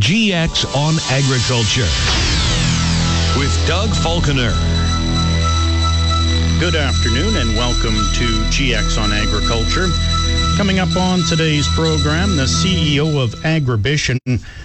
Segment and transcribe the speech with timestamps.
[0.00, 1.88] GX on Agriculture
[3.38, 4.52] with Doug Falconer.
[6.60, 9.88] Good afternoon and welcome to GX on Agriculture.
[10.58, 14.18] Coming up on today's program, the CEO of Agribition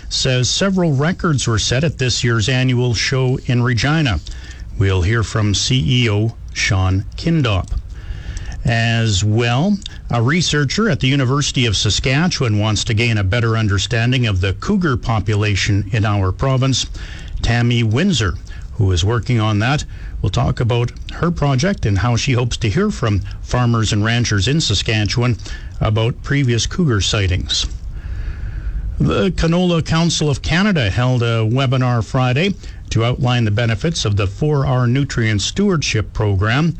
[0.10, 4.20] says several records were set at this year's annual show in Regina.
[4.78, 7.81] We'll hear from CEO Sean Kindop.
[8.64, 9.80] As well,
[10.12, 14.54] a researcher at the University of Saskatchewan wants to gain a better understanding of the
[14.54, 16.86] cougar population in our province.
[17.42, 18.36] Tammy Windsor,
[18.74, 19.84] who is working on that,
[20.22, 24.48] will talk about her project and how she hopes to hear from farmers and ranchers
[24.48, 25.38] in Saskatchewan
[25.80, 27.66] about previous cougar sightings.
[29.00, 32.54] The Canola Council of Canada held a webinar Friday
[32.92, 36.78] to outline the benefits of the 4R Nutrient Stewardship Program.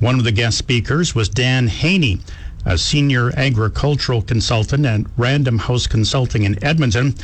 [0.00, 2.20] One of the guest speakers was Dan Haney,
[2.64, 7.16] a senior agricultural consultant at Random House Consulting in Edmonton,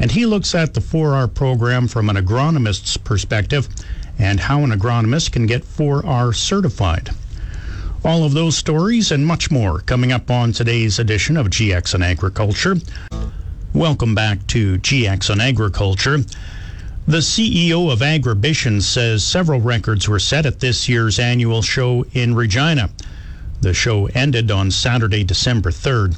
[0.00, 3.68] and he looks at the 4R program from an agronomist's perspective
[4.18, 7.10] and how an agronomist can get 4R certified.
[8.04, 12.02] All of those stories and much more coming up on today's edition of GX on
[12.02, 12.74] Agriculture.
[13.72, 16.18] Welcome back to GX on Agriculture.
[17.08, 22.34] The CEO of Agribition says several records were set at this year's annual show in
[22.34, 22.90] Regina.
[23.60, 26.16] The show ended on Saturday, December 3rd.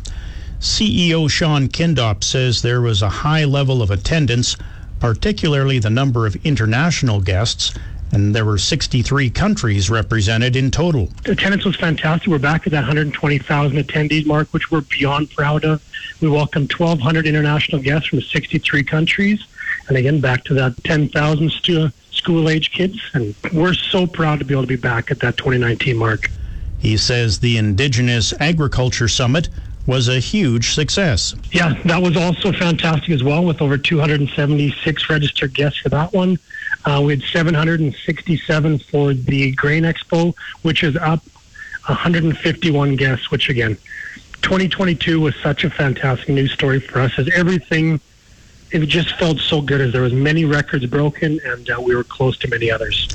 [0.61, 4.56] CEO Sean Kindop says there was a high level of attendance,
[4.98, 7.75] particularly the number of international guests,
[8.11, 11.11] and there were 63 countries represented in total.
[11.27, 12.31] Attendance was fantastic.
[12.31, 15.82] We're back at that 120,000 attendees mark, which we're beyond proud of.
[16.22, 19.47] We welcomed 1,200 international guests from 63 countries.
[19.88, 23.00] And again, back to that 10,000 stu- school age kids.
[23.15, 26.31] And we're so proud to be able to be back at that 2019 mark.
[26.78, 29.49] He says the Indigenous Agriculture Summit
[29.87, 31.34] was a huge success.
[31.50, 36.38] Yeah, that was also fantastic as well, with over 276 registered guests for that one.
[36.84, 41.25] Uh, we had 767 for the Grain Expo, which is up
[41.87, 43.78] 151 guests, which again,
[44.43, 47.99] 2022 was such a fantastic news story for us as everything
[48.71, 52.05] it just felt so good as there was many records broken and uh, we were
[52.05, 53.09] close to many others.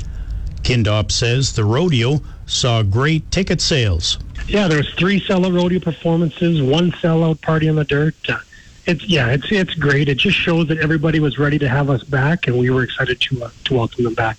[0.62, 4.18] Kindop says the rodeo saw great ticket sales.
[4.46, 8.14] Yeah, there was three sellout rodeo performances, one sellout party on the dirt.
[8.28, 8.38] Uh,
[8.86, 10.08] it's yeah, it's it's great.
[10.08, 13.20] It just shows that everybody was ready to have us back, and we were excited
[13.20, 14.38] to uh, to welcome them back.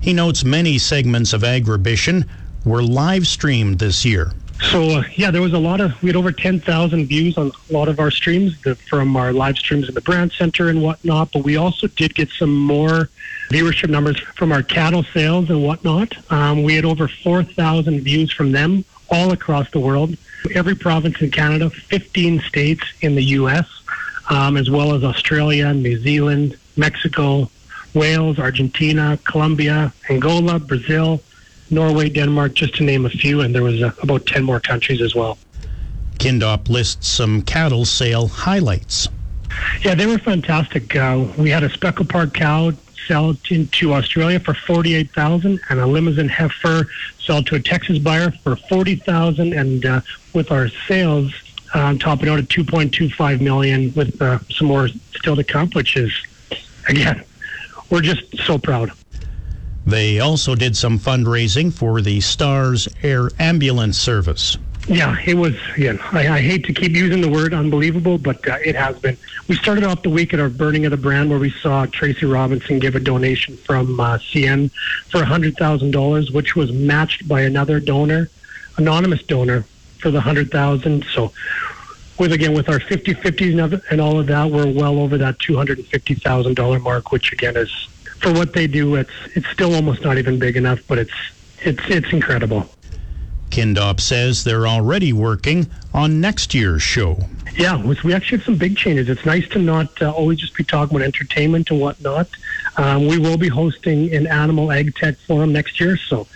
[0.00, 2.28] He notes many segments of Agribition
[2.66, 4.32] were live streamed this year.
[4.70, 7.52] So uh, yeah, there was a lot of we had over ten thousand views on
[7.70, 10.82] a lot of our streams the, from our live streams in the Brandt Centre and
[10.82, 11.32] whatnot.
[11.32, 13.08] But we also did get some more
[13.50, 16.14] viewership numbers from our cattle sales and whatnot.
[16.32, 20.16] Um, we had over four thousand views from them all across the world,
[20.54, 23.68] every province in Canada, fifteen states in the U.S.,
[24.30, 27.50] um, as well as Australia, New Zealand, Mexico,
[27.92, 31.20] Wales, Argentina, Colombia, Angola, Brazil.
[31.70, 35.00] Norway, Denmark, just to name a few, and there was uh, about 10 more countries
[35.00, 35.38] as well.
[36.18, 39.08] Kindop lists some cattle sale highlights.
[39.82, 40.94] Yeah, they were fantastic.
[40.96, 42.72] Uh, we had a Speckle Park cow
[43.06, 46.88] sell into Australia for 48000 and a Limousin heifer
[47.18, 50.00] sold to a Texas buyer for 40000 and uh,
[50.32, 51.32] with our sales
[51.74, 56.12] uh, topping out at 2.25 million with uh, some more still to come, which is,
[56.88, 57.22] again,
[57.90, 58.92] we're just so proud.
[59.86, 64.56] They also did some fundraising for the STARS Air Ambulance Service.
[64.88, 65.54] Yeah, it was.
[65.78, 69.16] Yeah, I, I hate to keep using the word unbelievable, but uh, it has been.
[69.48, 72.26] We started off the week at our burning of the brand, where we saw Tracy
[72.26, 74.70] Robinson give a donation from uh, CN
[75.08, 78.28] for hundred thousand dollars, which was matched by another donor,
[78.76, 79.64] anonymous donor,
[80.00, 81.06] for the hundred thousand.
[81.14, 81.32] So,
[82.18, 85.78] with again with our 50-50s and all of that, we're well over that two hundred
[85.78, 87.88] and fifty thousand dollar mark, which again is
[88.24, 88.94] for what they do.
[88.96, 91.14] It's it's still almost not even big enough, but it's
[91.60, 92.68] it's it's incredible.
[93.50, 97.18] Kindop says they're already working on next year's show.
[97.56, 99.08] Yeah, we actually have some big changes.
[99.08, 102.28] It's nice to not uh, always just be talking about entertainment and whatnot.
[102.76, 106.26] Um, we will be hosting an animal ag tech forum next year, so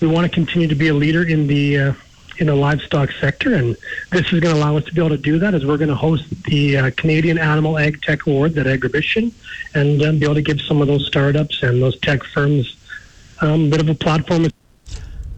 [0.00, 1.92] we want to continue to be a leader in the uh,
[2.38, 3.76] in the livestock sector, and
[4.10, 5.54] this is going to allow us to be able to do that.
[5.54, 9.32] As we're going to host the uh, Canadian Animal Ag Tech Awards at Agribition,
[9.74, 12.76] and um, be able to give some of those startups and those tech firms
[13.40, 14.46] um, a bit of a platform.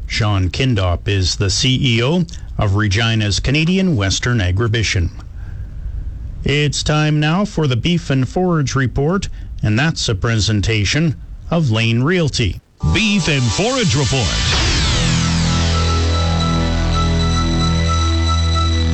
[0.06, 5.10] Sean Kindop is the CEO of Regina's Canadian Western Agribition.
[6.42, 9.28] It's time now for the Beef and Forage Report,
[9.62, 11.20] and that's a presentation
[11.50, 12.60] of Lane Realty.
[12.92, 14.59] Beef and Forage Report.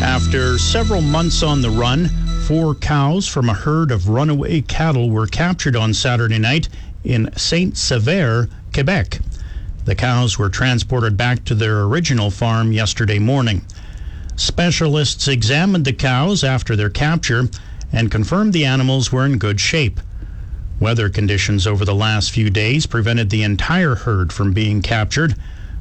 [0.06, 2.08] After several months on the run,
[2.46, 6.68] four cows from a herd of runaway cattle were captured on Saturday night
[7.02, 9.18] in Saint Sever, Quebec.
[9.84, 13.66] The cows were transported back to their original farm yesterday morning.
[14.36, 17.48] Specialists examined the cows after their capture
[17.92, 20.00] and confirmed the animals were in good shape.
[20.78, 25.34] Weather conditions over the last few days prevented the entire herd from being captured,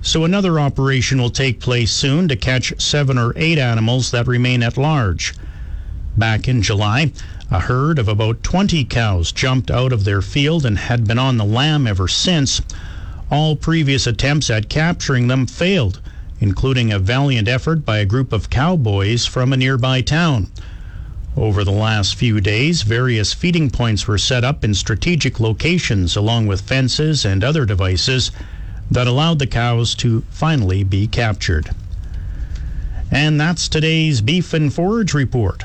[0.06, 4.63] so another operation will take place soon to catch seven or eight animals that remain
[4.63, 5.34] at large.
[6.16, 7.12] Back in July,
[7.52, 11.38] a herd of about 20 cows jumped out of their field and had been on
[11.38, 12.62] the lam ever since.
[13.31, 16.00] All previous attempts at capturing them failed
[16.40, 20.48] including a valiant effort by a group of cowboys from a nearby town.
[21.38, 26.48] Over the last few days, various feeding points were set up in strategic locations along
[26.48, 28.31] with fences and other devices
[28.91, 31.69] that allowed the cows to finally be captured.
[33.11, 35.63] And that's today's Beef and Forage Report.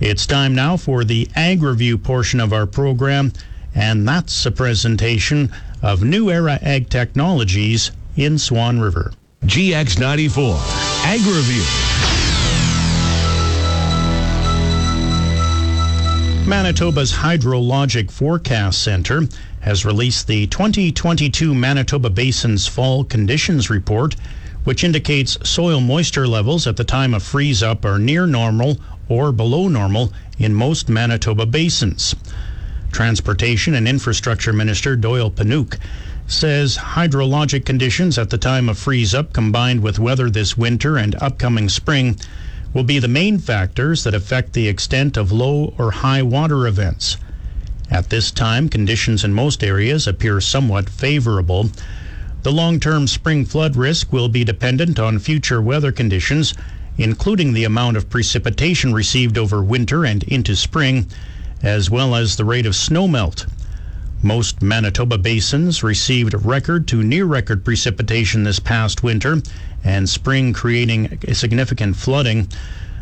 [0.00, 3.32] It's time now for the Ag Review portion of our program,
[3.74, 9.12] and that's a presentation of New Era Ag Technologies in Swan River.
[9.44, 12.23] GX94 Ag Review.
[16.46, 19.22] Manitoba's Hydrologic Forecast Center
[19.60, 24.14] has released the 2022 Manitoba Basin's Fall Conditions Report,
[24.64, 29.32] which indicates soil moisture levels at the time of freeze up are near normal or
[29.32, 32.14] below normal in most Manitoba basins.
[32.92, 35.78] Transportation and Infrastructure Minister Doyle Piwniuk
[36.26, 41.14] says hydrologic conditions at the time of freeze up combined with weather this winter and
[41.22, 42.18] upcoming spring
[42.74, 47.16] will be the main factors that affect the extent of low or high water events.
[47.90, 51.70] At this time, conditions in most areas appear somewhat favorable.
[52.42, 56.52] The long term spring flood risk will be dependent on future weather conditions,
[56.98, 61.06] including the amount of precipitation received over winter and into spring,
[61.62, 63.46] as well as the rate of snowmelt.
[64.24, 69.42] Most Manitoba basins received record to near record precipitation this past winter
[69.84, 72.48] and spring, creating significant flooding.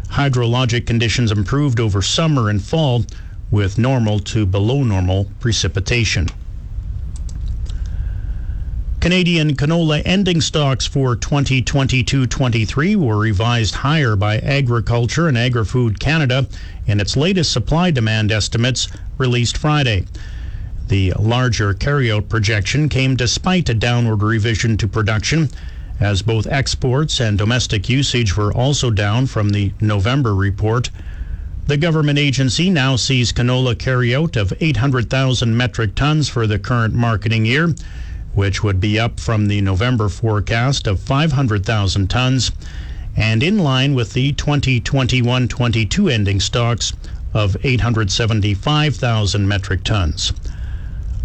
[0.08, 3.04] Hydrologic conditions improved over summer and fall
[3.52, 6.26] with normal to below normal precipitation.
[8.98, 16.48] Canadian canola ending stocks for 2022-23 were revised higher by Agriculture and Agri-Food Canada
[16.88, 18.88] in its latest supply demand estimates
[19.18, 20.04] released Friday.
[20.92, 25.48] The larger carryout projection came despite a downward revision to production,
[25.98, 30.90] as both exports and domestic usage were also down from the November report.
[31.66, 37.46] The government agency now sees canola carryout of 800,000 metric tons for the current marketing
[37.46, 37.74] year,
[38.34, 42.52] which would be up from the November forecast of 500,000 tons,
[43.16, 46.92] and in line with the 2021 22 ending stocks
[47.32, 50.34] of 875,000 metric tons.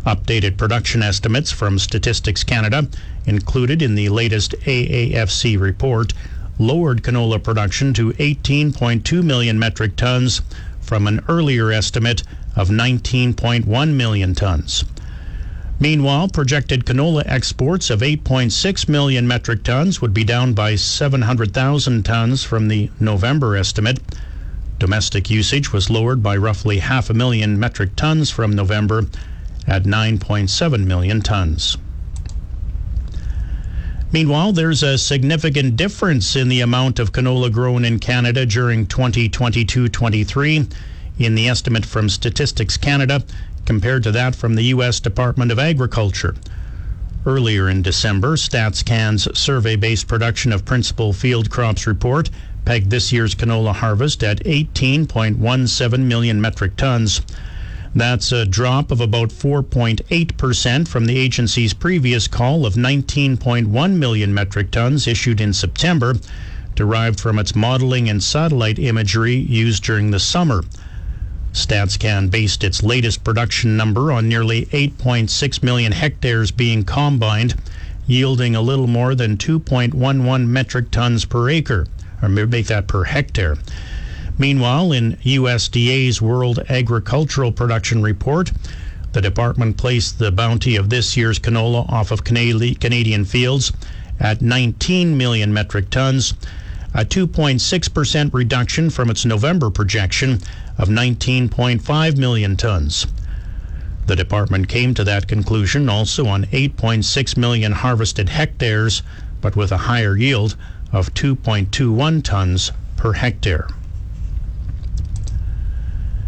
[0.07, 2.87] Updated production estimates from Statistics Canada,
[3.25, 6.13] included in the latest AAFC report,
[6.57, 10.41] lowered canola production to 18.2 million metric tons
[10.79, 12.23] from an earlier estimate
[12.55, 14.85] of 19.1 million tons.
[15.77, 22.45] Meanwhile, projected canola exports of 8.6 million metric tons would be down by 700,000 tons
[22.45, 23.99] from the November estimate.
[24.79, 29.03] Domestic usage was lowered by roughly half a million metric tons from November
[29.67, 31.77] at 9.7 million tons.
[34.11, 39.89] Meanwhile, there's a significant difference in the amount of canola grown in Canada during 2022
[39.89, 40.67] 23
[41.19, 43.23] in the estimate from Statistics Canada
[43.65, 45.01] compared to that from the U.S.
[45.01, 46.35] Department of Agriculture.
[47.25, 52.29] Earlier in December, StatsCan's survey based production of principal field crops report
[52.63, 57.21] pegged this year's canola harvest at 18.17 million metric tons.
[57.97, 64.69] That's a drop of about 4.8% from the agency's previous call of 19.1 million metric
[64.69, 66.13] tons issued in September,
[66.75, 70.63] derived from its modeling and satellite imagery used during the summer.
[71.53, 77.55] StatsCan based its latest production number on nearly 8.6 million hectares being combined
[78.05, 81.87] yielding a little more than 2.11 metric tons per acre,
[82.21, 83.57] or make that per hectare.
[84.39, 88.51] Meanwhile, in USDA's World Agricultural Production Report,
[89.13, 93.71] the department placed the bounty of this year's canola off of Canadian fields
[94.19, 96.35] at 19 million metric tons,
[96.93, 100.39] a 2.6% reduction from its November projection
[100.77, 103.07] of 19.5 million tons.
[104.05, 109.01] The department came to that conclusion also on 8.6 million harvested hectares,
[109.41, 110.55] but with a higher yield
[110.91, 113.67] of 2.21 tons per hectare.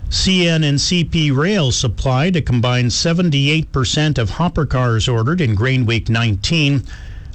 [0.09, 6.09] CN and CP Rail supplied a combined 78% of hopper cars ordered in Grain Week
[6.09, 6.81] 19,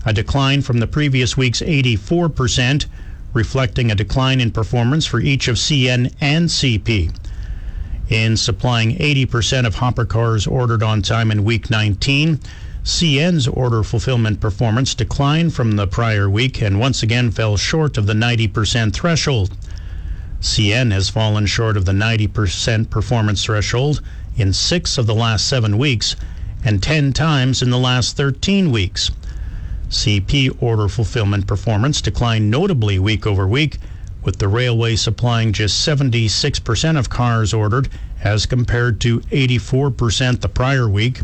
[0.04, 2.86] a decline from the previous week's 84%,
[3.32, 7.14] reflecting a decline in performance for each of CN and CP.
[8.08, 12.40] In supplying 80% of hopper cars ordered on time in week 19,
[12.82, 18.06] CN's order fulfillment performance declined from the prior week and once again fell short of
[18.06, 19.56] the 90% threshold.
[20.44, 24.02] CN has fallen short of the 90% performance threshold
[24.36, 26.16] in six of the last seven weeks
[26.62, 29.10] and 10 times in the last 13 weeks.
[29.88, 33.78] CP order fulfillment performance declined notably week over week,
[34.22, 37.88] with the railway supplying just 76% of cars ordered
[38.22, 41.22] as compared to 84% the prior week.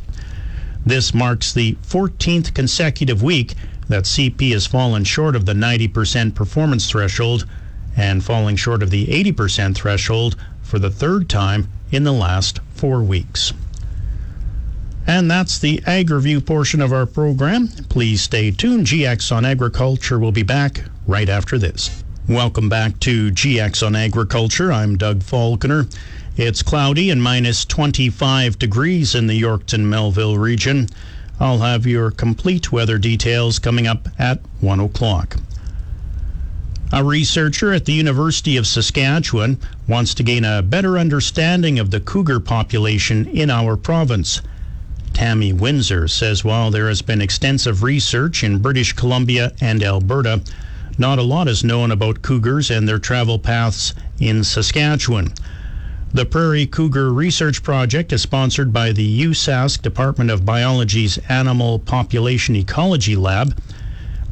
[0.87, 3.53] This marks the 14th consecutive week
[3.87, 7.45] that CP has fallen short of the 90% performance threshold
[7.97, 13.03] and falling short of the 80% threshold for the third time in the last four
[13.03, 13.53] weeks.
[15.07, 17.69] And that's the AgriView portion of our program.
[17.89, 18.87] Please stay tuned.
[18.87, 22.05] GX on Agriculture will be back right after this.
[22.29, 24.73] Welcome back to GX on Agriculture.
[24.73, 25.87] I'm Doug Falconer.
[26.37, 30.89] It's cloudy and minus 25 degrees in the Yorkton Melville region.
[31.41, 35.37] I'll have your complete weather details coming up at 1 o'clock.
[36.93, 42.01] A researcher at the University of Saskatchewan wants to gain a better understanding of the
[42.01, 44.41] cougar population in our province.
[45.13, 50.43] Tammy Windsor says while there has been extensive research in British Columbia and Alberta,
[50.99, 55.33] not a lot is known about cougars and their travel paths in Saskatchewan.
[56.13, 62.57] The Prairie Cougar Research Project is sponsored by the USask Department of Biology's Animal Population
[62.57, 63.55] Ecology Lab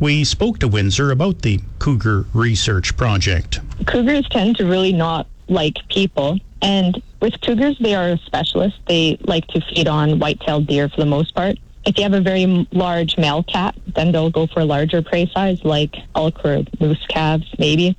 [0.01, 3.61] we spoke to Windsor about the Cougar Research Project.
[3.87, 6.39] Cougars tend to really not like people.
[6.63, 8.79] And with cougars, they are specialists.
[8.87, 11.57] They like to feed on white-tailed deer for the most part.
[11.85, 15.31] If you have a very large male cat, then they'll go for a larger prey
[15.35, 17.97] size like elk or moose calves, maybe.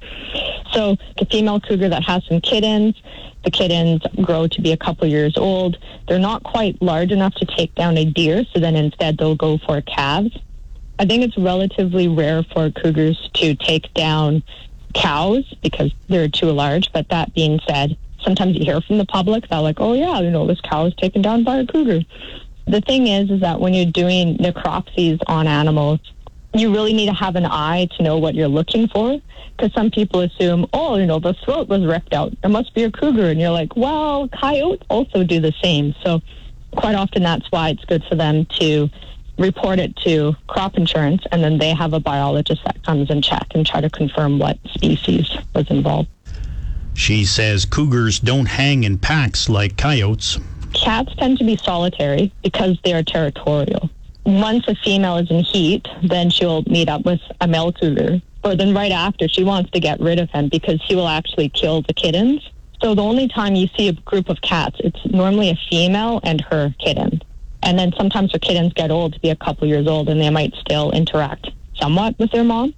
[0.71, 3.01] So the female cougar that has some kittens,
[3.43, 5.77] the kittens grow to be a couple years old.
[6.07, 9.57] They're not quite large enough to take down a deer, so then instead they'll go
[9.57, 10.37] for calves.
[10.99, 14.43] I think it's relatively rare for cougars to take down
[14.93, 16.91] cows because they're too large.
[16.91, 20.29] But that being said, sometimes you hear from the public they're like, "Oh yeah, you
[20.29, 22.01] know, this cow was taken down by a cougar."
[22.67, 25.99] The thing is, is that when you're doing necropsies on animals,
[26.53, 29.19] you really need to have an eye to know what you're looking for.
[29.55, 32.31] Because some people assume, oh, you know, the throat was ripped out.
[32.43, 33.29] It must be a cougar.
[33.29, 35.93] And you're like, well, coyotes also do the same.
[36.03, 36.21] So
[36.75, 38.89] quite often that's why it's good for them to
[39.39, 43.47] report it to crop insurance, and then they have a biologist that comes and check
[43.55, 46.09] and try to confirm what species was involved.
[46.93, 50.37] She says cougars don't hang in packs like coyotes.
[50.73, 53.89] Cats tend to be solitary because they are territorial.
[54.25, 58.21] Once a female is in heat, then she'll meet up with a male cougar.
[58.43, 61.49] Or then right after, she wants to get rid of him because he will actually
[61.49, 62.47] kill the kittens.
[62.81, 66.41] So the only time you see a group of cats, it's normally a female and
[66.41, 67.21] her kitten.
[67.63, 70.29] And then sometimes the kittens get old to be a couple years old and they
[70.29, 72.73] might still interact somewhat with their mom.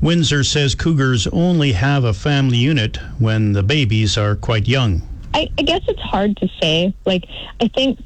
[0.00, 5.02] Windsor says cougars only have a family unit when the babies are quite young.
[5.32, 6.94] I, I guess it's hard to say.
[7.06, 7.24] Like,
[7.60, 7.98] I think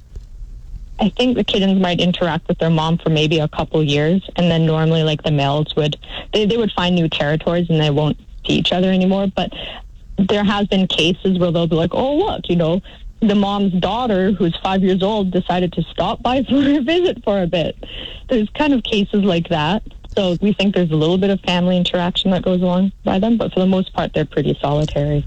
[1.01, 4.51] I think the kittens might interact with their mom for maybe a couple years, and
[4.51, 5.97] then normally, like the males would,
[6.33, 9.29] they, they would find new territories and they won't see each other anymore.
[9.35, 9.53] But
[10.19, 12.83] there has been cases where they'll be like, "Oh, look, you know,
[13.21, 17.43] the mom's daughter, who's five years old, decided to stop by for a visit for
[17.43, 17.77] a bit.
[18.29, 19.83] There's kind of cases like that.
[20.15, 23.37] So we think there's a little bit of family interaction that goes along by them,
[23.37, 25.27] but for the most part, they're pretty solitary.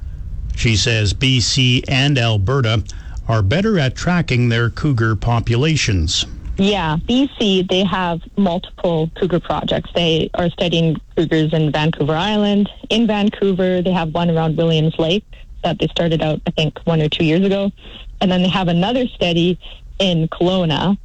[0.55, 2.83] She says BC and Alberta
[3.27, 6.25] are better at tracking their cougar populations.
[6.57, 9.89] Yeah, BC, they have multiple cougar projects.
[9.95, 12.69] They are studying cougars in Vancouver Island.
[12.89, 15.23] In Vancouver, they have one around Williams Lake
[15.63, 17.71] that they started out, I think, one or two years ago.
[18.19, 19.59] And then they have another study
[19.99, 20.97] in Kelowna.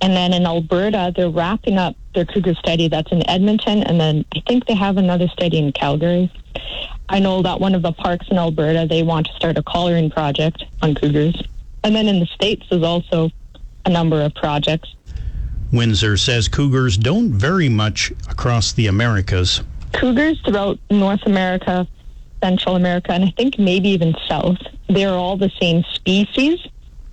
[0.00, 4.24] And then in Alberta, they're wrapping up their cougar study that's in Edmonton, and then
[4.34, 6.32] I think they have another study in Calgary.
[7.08, 10.10] I know that one of the parks in Alberta, they want to start a collaring
[10.10, 11.40] project on cougars.
[11.84, 13.30] And then in the States, there's also
[13.84, 14.94] a number of projects.
[15.72, 19.62] Windsor says cougars don't vary much across the Americas.
[19.92, 21.86] Cougars throughout North America,
[22.42, 26.58] Central America, and I think maybe even South, they're all the same species.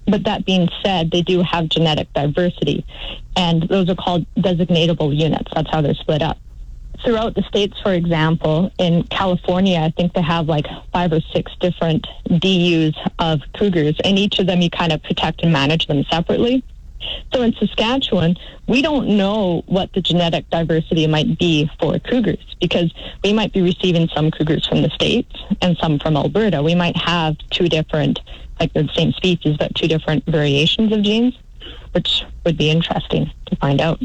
[0.05, 2.85] But that being said, they do have genetic diversity,
[3.35, 5.51] and those are called designatable units.
[5.53, 6.37] That's how they're split up.
[7.03, 11.51] Throughout the states, for example, in California, I think they have like five or six
[11.59, 16.05] different DUs of cougars, and each of them you kind of protect and manage them
[16.09, 16.63] separately.
[17.33, 18.35] So in Saskatchewan,
[18.67, 23.61] we don't know what the genetic diversity might be for cougars because we might be
[23.61, 26.63] receiving some cougars from the States and some from Alberta.
[26.63, 28.19] We might have two different,
[28.59, 31.37] like the same species, but two different variations of genes,
[31.91, 34.01] which would be interesting to find out.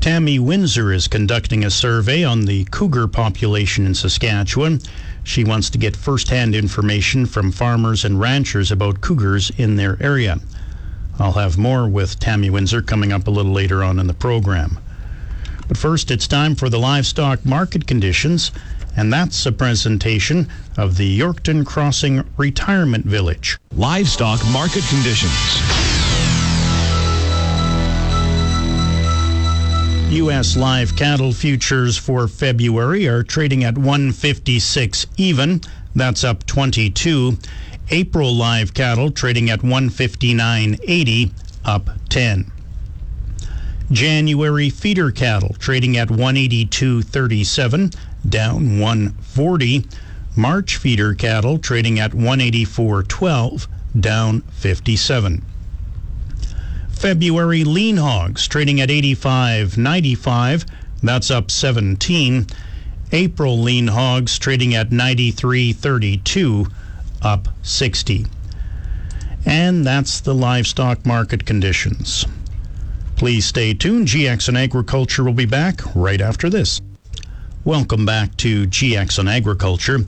[0.00, 4.80] Tammy Windsor is conducting a survey on the cougar population in Saskatchewan.
[5.22, 10.40] She wants to get first-hand information from farmers and ranchers about cougars in their area.
[11.22, 14.80] I'll have more with Tammy Windsor coming up a little later on in the program.
[15.68, 18.50] But first, it's time for the livestock market conditions,
[18.96, 23.56] and that's a presentation of the Yorkton Crossing Retirement Village.
[23.76, 25.32] Livestock market conditions.
[30.10, 30.56] U.S.
[30.56, 35.60] live cattle futures for February are trading at 156 even.
[35.94, 37.38] That's up 22.
[37.90, 41.32] April live cattle trading at 159.80,
[41.64, 42.50] up 10.
[43.90, 47.94] January feeder cattle trading at 182.37,
[48.28, 49.86] down 140.
[50.34, 53.66] March feeder cattle trading at 184.12,
[54.00, 55.44] down 57.
[56.90, 60.66] February lean hogs trading at 85.95,
[61.02, 62.46] that's up 17.
[63.10, 66.72] April lean hogs trading at 93.32,
[67.22, 68.26] up 60.
[69.44, 72.26] And that's the livestock market conditions.
[73.16, 74.08] Please stay tuned.
[74.08, 76.80] GX and Agriculture will be back right after this.
[77.64, 80.00] Welcome back to GX and Agriculture.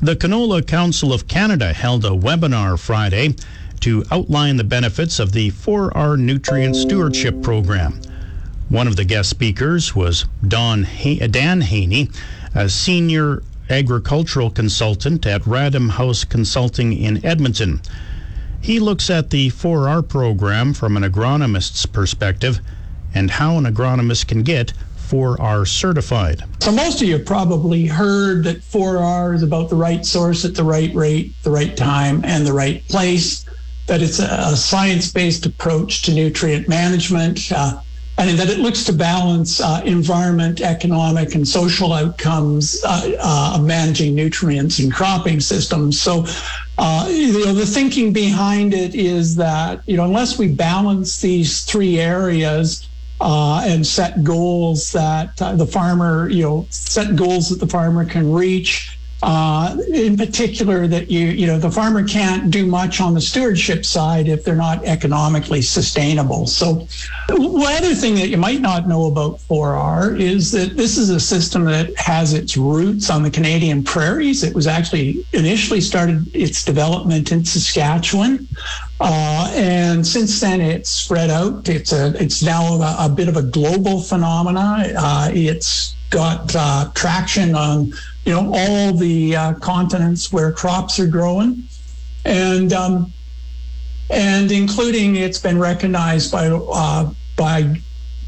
[0.00, 3.36] The Canola Council of Canada held a webinar Friday
[3.80, 8.00] to outline the benefits of the 4R Nutrient Stewardship Program.
[8.68, 12.10] One of the guest speakers was Don Dan Haney,
[12.54, 17.80] a senior agricultural consultant at Radham House Consulting in Edmonton.
[18.60, 22.60] He looks at the 4R program from an agronomist's perspective
[23.14, 24.72] and how an agronomist can get
[25.08, 26.42] 4R certified.
[26.60, 30.64] So, most of you probably heard that 4R is about the right source at the
[30.64, 33.44] right rate, the right time, and the right place,
[33.86, 37.52] that it's a science based approach to nutrient management.
[37.52, 37.80] Uh,
[38.16, 43.56] and in that it looks to balance uh, environment, economic, and social outcomes uh, uh,
[43.56, 46.00] of managing nutrients and cropping systems.
[46.00, 46.24] So,
[46.78, 51.64] uh, you know, the thinking behind it is that you know, unless we balance these
[51.64, 52.88] three areas.
[53.20, 58.04] Uh, and set goals that uh, the farmer, you know, set goals that the farmer
[58.04, 63.14] can reach, uh, in particular, that you you know the farmer can't do much on
[63.14, 66.46] the stewardship side if they're not economically sustainable.
[66.46, 66.86] So,
[67.30, 71.20] one other thing that you might not know about 4R is that this is a
[71.20, 74.42] system that has its roots on the Canadian prairies.
[74.42, 78.46] It was actually initially started its development in Saskatchewan.
[79.00, 81.68] Uh, and since then, it's spread out.
[81.68, 84.92] It's a, it's now a, a bit of a global phenomena.
[84.96, 87.92] Uh, it's got uh, traction on
[88.24, 91.64] you know, all the uh, continents where crops are growing,
[92.24, 93.12] and um,
[94.10, 97.80] and including it's been recognized by uh, by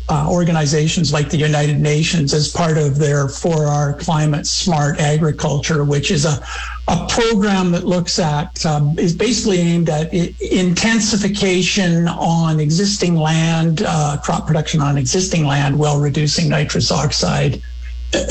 [0.08, 6.10] uh, organizations like the United Nations as part of their 4R climate smart agriculture, which
[6.10, 6.40] is a,
[6.86, 14.16] a program that looks at, um, is basically aimed at intensification on existing land, uh,
[14.22, 17.60] crop production on existing land while reducing nitrous oxide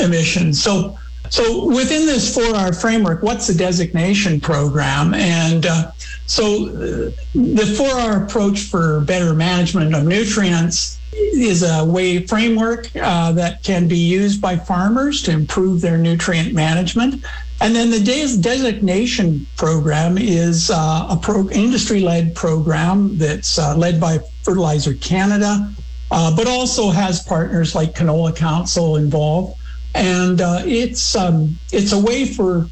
[0.00, 0.62] emissions.
[0.62, 0.98] So
[1.30, 5.14] so within this 4R framework, what's the designation program?
[5.14, 5.92] And uh,
[6.26, 13.32] so uh, the 4R approach for better management of nutrients is a way framework uh,
[13.32, 17.24] that can be used by farmers to improve their nutrient management.
[17.60, 23.98] And then the des- designation program is uh, a pro- industry-led program that's uh, led
[23.98, 25.72] by Fertilizer Canada,
[26.10, 29.58] uh, but also has partners like Canola Council involved
[29.96, 32.68] and uh, it's um, it's a way for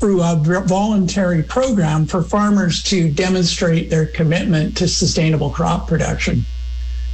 [0.00, 6.44] through a voluntary program for farmers to demonstrate their commitment to sustainable crop production.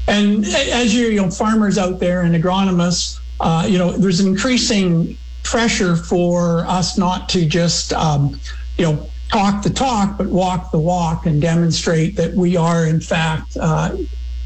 [0.08, 4.26] And as you, you know, farmers out there and agronomists, uh, you know, there's an
[4.26, 8.40] increasing pressure for us not to just, um,
[8.78, 13.00] you know, talk the talk, but walk the walk and demonstrate that we are, in
[13.00, 13.96] fact, uh,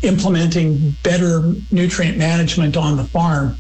[0.03, 3.57] implementing better nutrient management on the farm.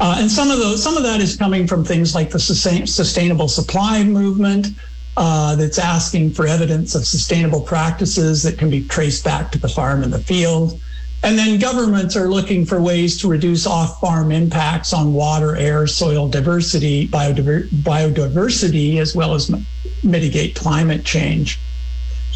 [0.00, 2.86] Uh, and some of those, some of that is coming from things like the sustain,
[2.86, 4.68] sustainable supply movement,
[5.16, 9.68] uh, that's asking for evidence of sustainable practices that can be traced back to the
[9.68, 10.80] farm and the field.
[11.24, 15.86] And then governments are looking for ways to reduce off farm impacts on water, air,
[15.86, 19.54] soil diversity, biodiver- biodiversity, as well as
[20.02, 21.60] mitigate climate change.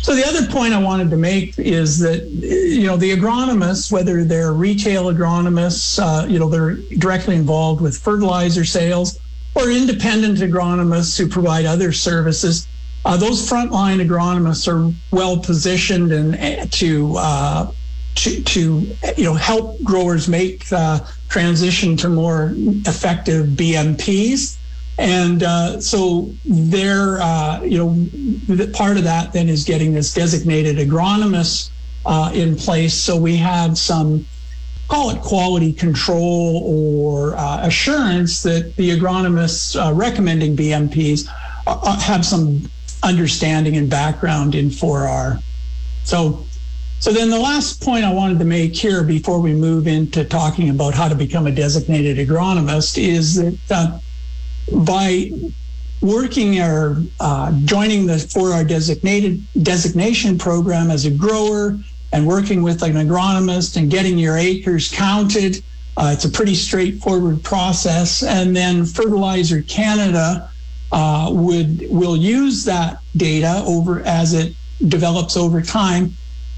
[0.03, 4.25] So the other point I wanted to make is that you know the agronomists, whether
[4.25, 9.19] they're retail agronomists, uh, you know they're directly involved with fertilizer sales,
[9.55, 12.69] or independent agronomists who provide other services.
[13.05, 17.73] Uh, those frontline agronomists are well positioned and uh, to uh,
[18.17, 24.57] to, to you know help growers make the transition to more effective BMPs.
[24.99, 30.77] And uh, so they're, uh, you know, part of that then is getting this designated
[30.77, 31.71] agronomist
[32.07, 32.95] uh, in place.
[32.95, 34.25] So we have some,
[34.89, 41.29] call it quality control or uh, assurance that the agronomists uh, recommending BMPs
[41.67, 42.71] uh, have some
[43.03, 45.43] understanding and background in 4R.
[46.05, 46.47] So
[46.99, 50.71] so then the last point I wanted to make here before we move into talking
[50.71, 53.37] about how to become a designated agronomist is
[53.69, 54.01] that
[54.73, 55.31] by
[56.01, 61.79] working or uh, joining the 4R designated designation program as a grower
[62.13, 65.63] and working with an agronomist and getting your acres counted,
[65.97, 68.23] uh, it's a pretty straightforward process.
[68.23, 70.51] And then Fertilizer Canada
[70.93, 74.55] uh, would will use that data over as it
[74.89, 76.15] develops over time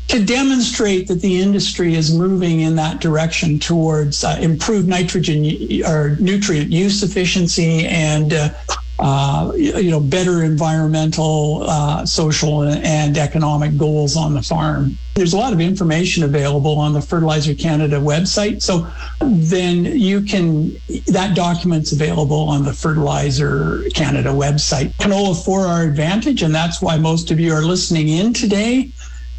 [0.09, 5.44] to demonstrate that the industry is moving in that direction towards uh, improved nitrogen
[5.85, 8.49] or nutrient use efficiency and uh,
[8.99, 14.99] uh, you know better environmental, uh, social, and economic goals on the farm.
[15.14, 18.88] There's a lot of information available on the Fertilizer Canada website, so
[19.21, 20.73] then you can
[21.07, 24.92] that document's available on the Fertilizer Canada website.
[24.94, 28.90] Canola 4R Advantage, and that's why most of you are listening in today.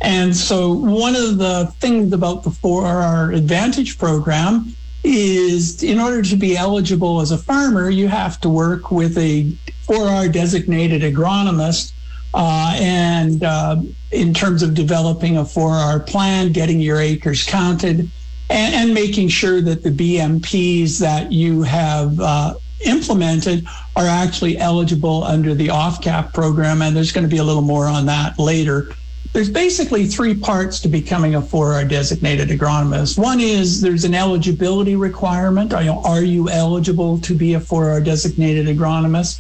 [0.01, 6.35] And so, one of the things about the 4R Advantage program is in order to
[6.35, 9.43] be eligible as a farmer, you have to work with a
[9.87, 11.93] 4R designated agronomist.
[12.33, 13.81] Uh, and uh,
[14.11, 18.09] in terms of developing a 4R plan, getting your acres counted,
[18.49, 22.53] and, and making sure that the BMPs that you have uh,
[22.85, 26.83] implemented are actually eligible under the OFCAF program.
[26.83, 28.93] And there's going to be a little more on that later
[29.33, 33.17] there's basically three parts to becoming a 4R designated agronomist.
[33.17, 35.73] One is there's an eligibility requirement.
[35.73, 39.39] Are you, are you eligible to be a 4R designated agronomist?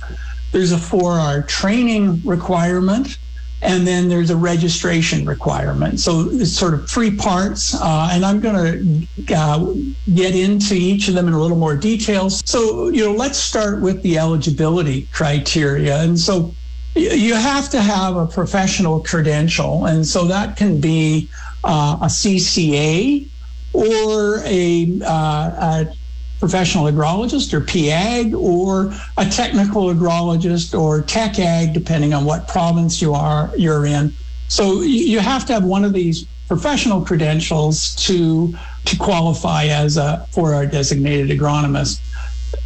[0.51, 3.17] There's a 4R training requirement.
[3.61, 5.99] And then there's a registration requirement.
[5.99, 7.75] So it's sort of three parts.
[7.75, 9.73] Uh, and I'm going to uh,
[10.13, 12.29] get into each of them in a little more detail.
[12.29, 15.97] So, you know, let's start with the eligibility criteria.
[15.97, 16.55] And so
[16.99, 21.29] you have to have a professional credential, and so that can be
[21.63, 23.27] uh, a CCA
[23.73, 25.95] or a, uh, a,
[26.39, 33.01] professional agrologist or PAG or a technical agrologist or tech ag, depending on what province
[33.01, 34.13] you are you're in.
[34.47, 40.25] So you have to have one of these professional credentials to to qualify as a
[40.31, 41.99] 4R designated agronomist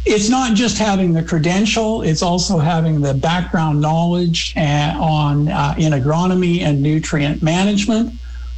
[0.06, 5.74] it's not just having the credential; it's also having the background knowledge uh, on uh,
[5.78, 8.12] in agronomy and nutrient management.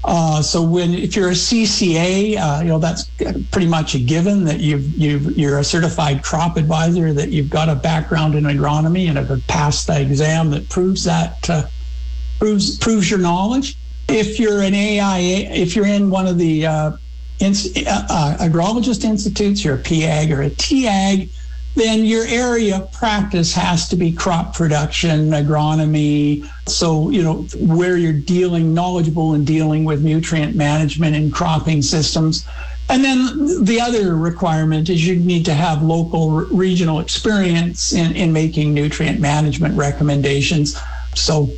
[0.04, 3.10] Uh, so when if you're a CCA, uh, you know that's
[3.50, 7.68] pretty much a given that you've you've you're a certified crop advisor that you've got
[7.68, 11.66] a background in agronomy and have passed the exam that proves that uh,
[12.38, 13.76] proves proves your knowledge.
[14.08, 16.96] If you're an AIA, if you're in one of the uh,
[17.40, 17.52] in,
[17.86, 21.28] uh, agrologist institutes, you're a PAG or a TAG,
[21.76, 26.50] then your area of practice has to be crop production, agronomy.
[26.66, 32.46] So, you know, where you're dealing, knowledgeable in dealing with nutrient management and cropping systems.
[32.88, 38.32] And then the other requirement is you need to have local regional experience in, in
[38.32, 40.80] making nutrient management recommendations.
[41.14, 41.50] So,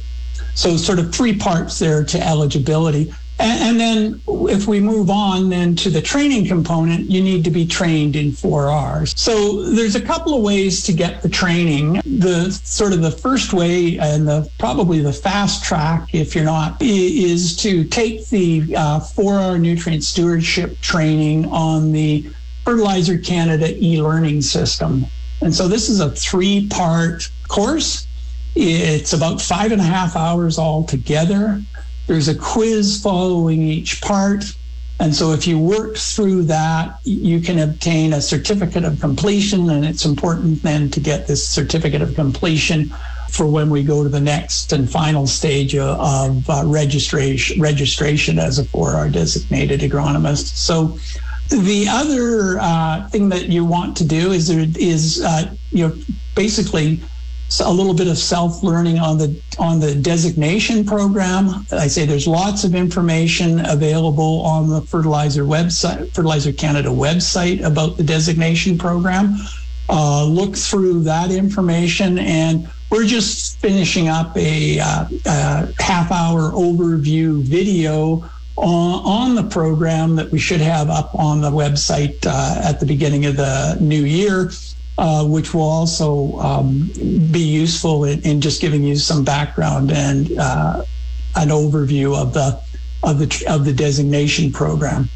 [0.54, 3.14] so sort of three parts there to eligibility.
[3.38, 4.20] And, and then
[4.50, 8.30] if we move on then to the training component, you need to be trained in
[8.30, 9.16] 4Rs.
[9.16, 12.00] So there's a couple of ways to get the training.
[12.04, 16.80] The sort of the first way and the probably the fast track, if you're not,
[16.80, 22.28] is to take the uh, 4R nutrient stewardship training on the
[22.64, 25.06] Fertilizer Canada e-learning system.
[25.40, 28.06] And so this is a three-part course.
[28.54, 31.62] It's about five and a half hours altogether.
[32.08, 34.44] There's a quiz following each part.
[34.98, 39.70] And so if you work through that, you can obtain a certificate of completion.
[39.70, 42.92] And it's important then to get this certificate of completion
[43.28, 48.58] for when we go to the next and final stage of uh, registration, registration as
[48.58, 50.56] a 4R designated agronomist.
[50.56, 50.98] So
[51.48, 55.94] the other uh, thing that you want to do is is uh, you know
[56.34, 57.00] basically
[57.60, 61.66] a little bit of self-learning on the on the designation program.
[61.72, 67.96] I say there's lots of information available on the fertilizer website, Fertilizer Canada website about
[67.96, 69.36] the designation program.
[69.88, 77.42] Uh, look through that information, and we're just finishing up a, uh, a half-hour overview
[77.42, 82.80] video on, on, the program that we should have up on the website uh, at
[82.80, 84.50] the beginning of the new year
[84.98, 86.90] uh, which will also um,
[87.30, 90.84] be useful in, in, just giving you some background and uh,
[91.36, 92.60] an overview of the
[93.04, 95.08] of the of the designation program.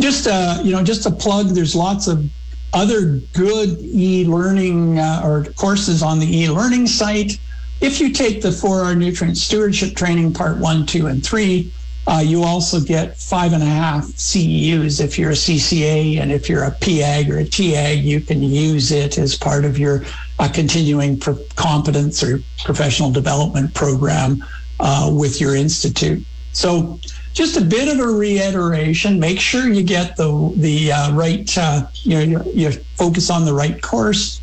[0.00, 1.50] Just uh, you know, just a plug.
[1.50, 2.28] There's lots of
[2.72, 7.38] other good e-learning uh, or courses on the e-learning site.
[7.80, 11.72] If you take the 4R nutrient stewardship training part one, two, and three,
[12.06, 16.48] uh, you also get five and a half CEUs if you're a CCA, and if
[16.48, 20.04] you're a PAG or a TAG, you can use it as part of your
[20.38, 24.42] uh, continuing pro- competence or professional development program
[24.80, 26.24] uh, with your institute.
[26.52, 26.98] So,
[27.32, 29.20] just a bit of a reiteration.
[29.20, 33.44] Make sure you get the the uh, right, uh, you know, you, you focus on
[33.44, 34.40] the right course.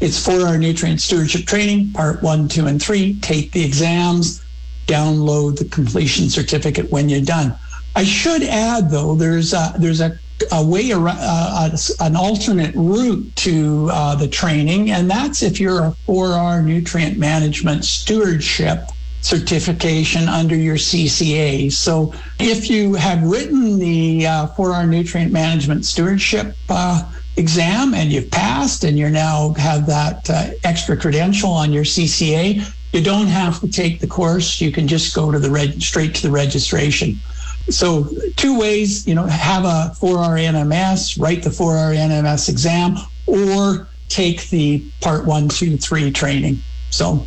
[0.00, 3.20] It's 4R nutrient stewardship training, part one, two, and three.
[3.20, 4.43] Take the exams
[4.86, 7.54] download the completion certificate when you're done.
[7.96, 10.18] I should add, though, there's a, there's a,
[10.50, 15.84] a way around, uh, an alternate route to uh, the training, and that's if you're
[15.84, 18.88] a 4R nutrient management stewardship
[19.20, 21.72] certification under your CCA.
[21.72, 28.30] So if you have written the uh, 4R nutrient management stewardship uh, exam and you've
[28.30, 33.60] passed and you're now have that uh, extra credential on your CCA, you don't have
[33.60, 34.60] to take the course.
[34.60, 37.18] You can just go to the reg- straight to the registration.
[37.68, 43.88] So two ways, you know, have a 4R NMS, write the 4R NMS exam, or
[44.08, 46.58] take the part one, two, three training.
[46.90, 47.26] So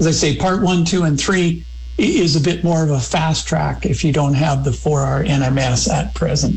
[0.00, 1.64] as I say, part one, two, and three
[1.98, 5.88] is a bit more of a fast track if you don't have the 4R NMS
[5.88, 6.56] at present.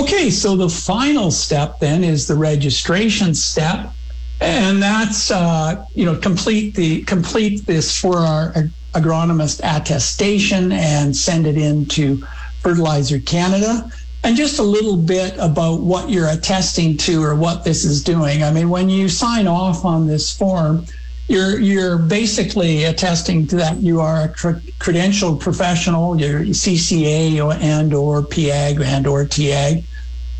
[0.00, 3.92] Okay, so the final step then is the registration step
[4.40, 11.56] and that's uh, you know complete the complete this 4R agronomist attestation and send it
[11.56, 12.16] in to
[12.60, 13.90] Fertilizer Canada.
[14.24, 18.42] And just a little bit about what you're attesting to or what this is doing.
[18.42, 20.84] I mean, when you sign off on this form,
[21.28, 27.54] you're you're basically attesting to that you are a cr- credentialed professional, you're CCA or,
[27.60, 29.84] and or PAG and or TAG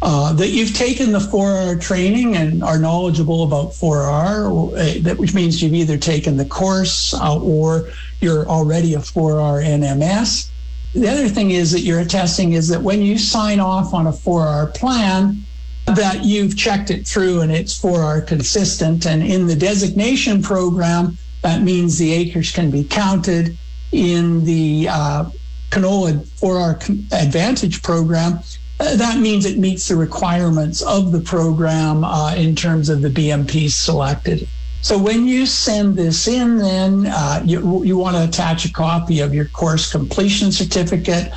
[0.07, 5.61] uh, that you've taken the 4R training and are knowledgeable about 4R, uh, which means
[5.61, 7.91] you've either taken the course uh, or
[8.21, 10.49] you're already a 4R NMS.
[10.95, 14.13] The other thing is that you're attesting is that when you sign off on a
[14.13, 15.45] 4R plan,
[15.87, 19.07] that you've checked it through and it's 4R consistent.
[19.07, 23.59] And in the designation program, that means the acres can be counted.
[23.91, 25.31] In the uh,
[25.71, 28.39] canola 4R Advantage program,
[28.79, 33.71] that means it meets the requirements of the program uh, in terms of the BMPs
[33.71, 34.47] selected.
[34.83, 39.21] So when you send this in, then uh, you, you want to attach a copy
[39.21, 41.33] of your course completion certificate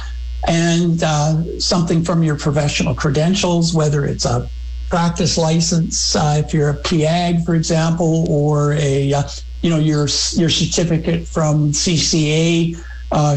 [0.47, 4.47] and uh, something from your professional credentials, whether it's a
[4.89, 9.23] practice license, uh, if you're a PAG, for example, or a uh,
[9.61, 12.75] you know your your certificate from CCA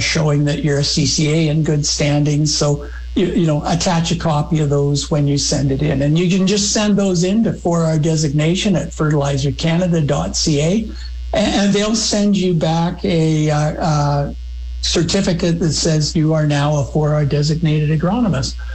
[0.01, 2.47] showing that you're a CCA in good standing.
[2.47, 6.03] So you, you, know, attach a copy of those when you send it in.
[6.03, 10.91] And you can just send those in to 4R designation at fertilizercanada.ca
[11.35, 14.35] and they'll send you back a uh, uh,
[14.83, 18.57] certificate that says you are now a 4R designated agronomist.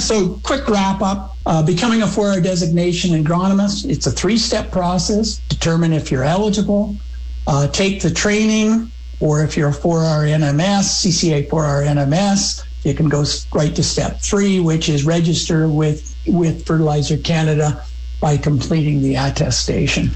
[0.00, 5.40] So, quick wrap up uh, becoming a 4R designation agronomist, it's a three step process.
[5.48, 6.96] Determine if you're eligible,
[7.46, 13.08] uh, take the training, or if you're a 4R NMS, CCA 4R NMS, you can
[13.08, 17.84] go right to step three, which is register with, with Fertilizer Canada
[18.20, 20.10] by completing the attestation.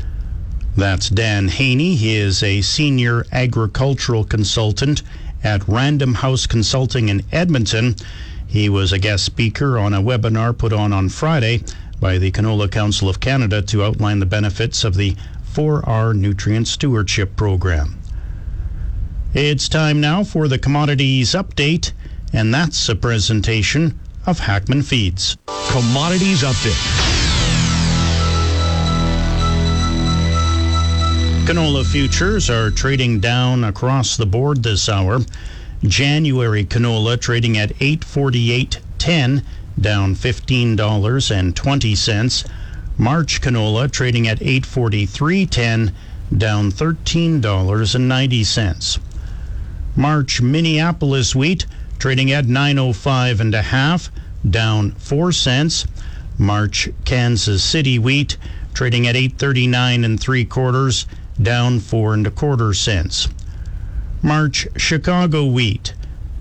[0.76, 1.94] That's Dan Haney.
[1.94, 5.02] He is a senior agricultural consultant
[5.42, 7.94] at Random House Consulting in Edmonton.
[8.46, 11.62] He was a guest speaker on a webinar put on on Friday
[12.00, 15.16] by the Canola Council of Canada to outline the benefits of the
[15.52, 17.98] 4R Nutrient Stewardship Program.
[19.32, 21.92] It's time now for the commodities update,
[22.34, 25.36] and that's a presentation of Hackman Feeds.
[25.70, 26.74] Commodities Update.
[31.46, 35.20] Canola futures are trading down across the board this hour.
[35.84, 39.44] January canola trading at 848.10,
[39.80, 42.48] down $15.20.
[42.98, 45.92] March canola trading at 843.10,
[46.36, 48.98] down $13.90.
[49.96, 51.66] March Minneapolis wheat
[52.04, 54.10] trading at 905 and a half,
[54.50, 55.86] down 4 cents.
[56.36, 58.36] March Kansas City wheat
[58.74, 61.06] trading at 839 and 3 quarters,
[61.40, 63.28] down 4 and a quarter cents.
[64.20, 65.94] March Chicago wheat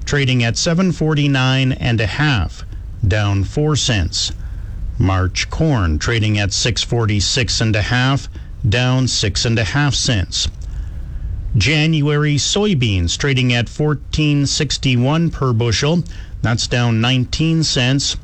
[0.03, 2.65] trading at 749 and a half,
[3.07, 4.33] down 4 cents.
[4.99, 8.27] March corn trading at 646 and a half,
[8.67, 10.49] down 6 and a half cents.
[11.55, 16.03] January soybeans trading at 1461 per bushel,
[16.41, 18.17] that's down 19 cents.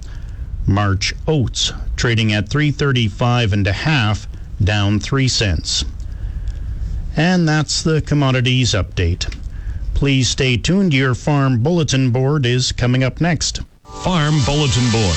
[0.65, 4.27] March oats trading at 335 and a half,
[4.63, 5.85] down 3 cents.
[7.15, 9.33] And that's the commodities update.
[9.93, 10.93] Please stay tuned.
[10.93, 13.61] Your farm bulletin board is coming up next.
[14.03, 15.15] Farm Bulletin Board.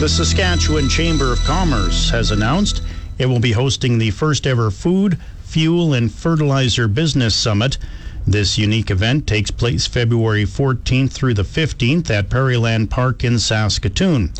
[0.00, 2.82] The Saskatchewan Chamber of Commerce has announced
[3.18, 7.78] it will be hosting the first ever Food, Fuel, and Fertilizer Business Summit.
[8.26, 14.32] This unique event takes place February 14th through the 15th at Prairieland Park in Saskatoon.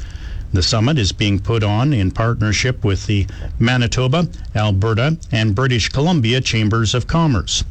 [0.52, 3.26] The summit is being put on in partnership with the
[3.58, 7.64] Manitoba, Alberta, and British Columbia Chambers of Commerce.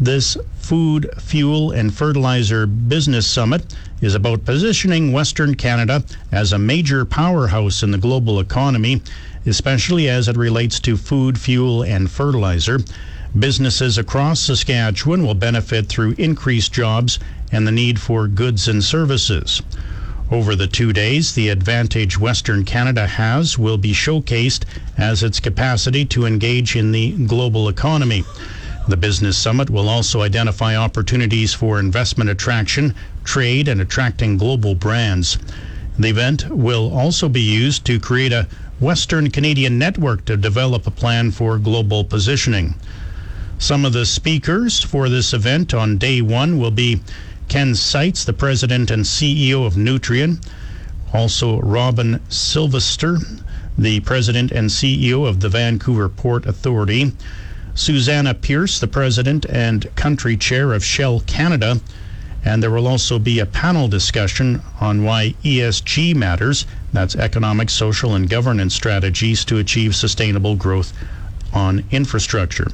[0.00, 7.04] This Food, Fuel, and Fertilizer Business Summit is about positioning Western Canada as a major
[7.04, 9.02] powerhouse in the global economy,
[9.46, 12.80] especially as it relates to food, fuel, and fertilizer.
[13.38, 17.18] Businesses across Saskatchewan will benefit through increased jobs
[17.52, 19.62] and the need for goods and services.
[20.30, 24.62] Over the two days, the advantage Western Canada has will be showcased
[24.96, 28.24] as its capacity to engage in the global economy.
[28.88, 35.36] The Business Summit will also identify opportunities for investment attraction, trade, and attracting global brands.
[35.98, 38.46] The event will also be used to create a
[38.80, 42.74] Western Canadian network to develop a plan for global positioning.
[43.58, 47.02] Some of the speakers for this event on day one will be
[47.48, 50.42] Ken Seitz, the president and CEO of Nutrien.
[51.12, 53.18] Also, Robin Sylvester,
[53.76, 57.12] the president and CEO of the Vancouver Port Authority.
[57.74, 61.80] Susannah Pierce, the president and country chair of Shell Canada.
[62.42, 68.14] And there will also be a panel discussion on why ESG matters that's economic, social,
[68.14, 70.92] and governance strategies to achieve sustainable growth
[71.52, 72.68] on infrastructure.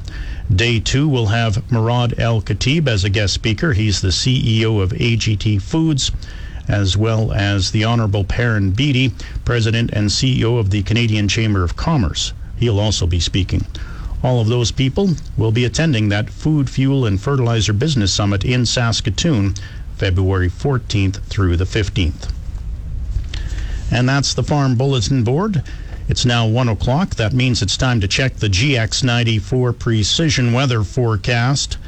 [0.55, 3.73] Day two will have Murad Al-Katib as a guest speaker.
[3.73, 6.13] He's the CEO of AGT Foods,
[6.69, 9.13] as well as the Honorable Perrin Beatty,
[9.45, 12.33] President and CEO of the Canadian Chamber of Commerce.
[12.57, 13.67] He'll also be speaking.
[14.23, 18.67] All of those people will be attending that Food, Fuel, and Fertilizer Business Summit in
[18.67, 19.55] Saskatoon,
[19.97, 22.33] February 14th through the 15th.
[23.97, 25.63] And that's the Farm Bulletin Board.
[26.07, 27.15] It's now 1 o'clock.
[27.15, 31.79] That means it's time to check the GX94 precision weather forecast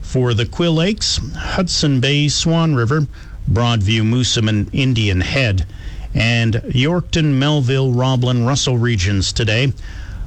[0.00, 3.08] for the Quill Lakes, Hudson Bay, Swan River,
[3.50, 5.66] Broadview, Moosomin, Indian Head,
[6.14, 9.72] and Yorkton, Melville, Roblin, Russell regions today.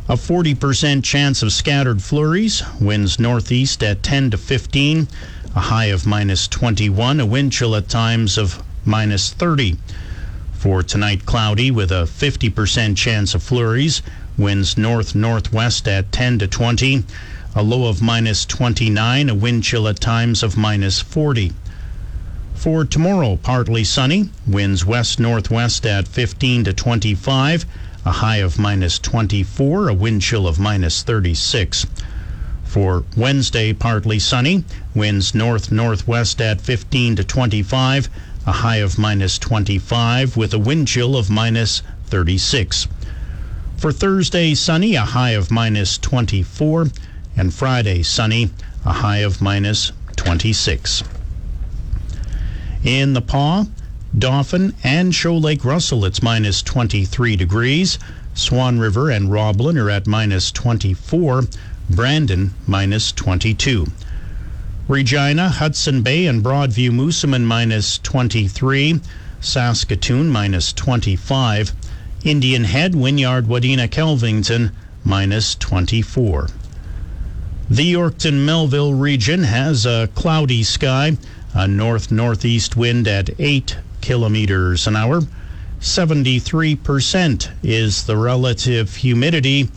[0.09, 5.07] A 40% chance of scattered flurries, winds northeast at 10 to 15,
[5.55, 9.77] a high of minus 21, a wind chill at times of minus 30.
[10.59, 14.01] For tonight, cloudy with a 50% chance of flurries,
[14.37, 17.05] winds north northwest at 10 to 20,
[17.55, 21.53] a low of minus 29, a wind chill at times of minus 40.
[22.55, 27.65] For tomorrow, partly sunny, winds west northwest at 15 to 25
[28.05, 31.85] a high of minus 24, a wind chill of minus 36.
[32.65, 38.09] For Wednesday, partly sunny, winds north northwest at 15 to 25,
[38.49, 42.87] a high of minus 25, with a wind chill of minus 36.
[43.77, 46.87] For Thursday, sunny, a high of minus 24,
[47.37, 48.49] And Friday, sunny,
[48.83, 51.03] a high of minus 26.
[52.83, 53.67] In the Pas,
[54.17, 57.99] Dauphin and Shoal Lake Russell, it's minus 23 degrees.
[58.33, 61.43] Swan River and Roblin are at minus 24.
[61.87, 63.85] Brandon, minus 22.
[64.89, 68.99] Regina, Hudson Bay, and Broadview Moosomin, minus 23.
[69.39, 71.73] Saskatoon, minus 25.
[72.23, 74.71] Indian Head, Wynyard, Wadena, Kelvington,
[75.03, 76.47] minus 24.
[77.69, 81.17] The Yorkton Melville region has a cloudy sky,
[81.53, 85.21] a north northeast wind at 8 kilometers an hour.
[85.79, 89.69] 73% is the relative humidity.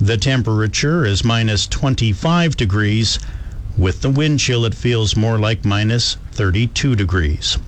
[0.00, 3.20] The temperature is minus 25 degrees.
[3.76, 7.58] With the wind chill, it feels more like minus 32 degrees.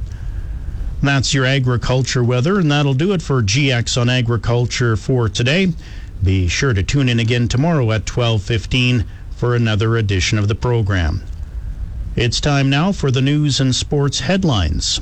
[1.03, 5.75] That's your agriculture weather, and that'll do it for GX on agriculture for today.
[6.23, 9.05] Be sure to tune in again tomorrow at 12:15
[9.37, 11.23] for another edition of the program.
[12.17, 15.01] It's time now for the news and sports headlines.